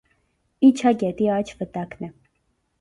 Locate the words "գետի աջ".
1.05-1.55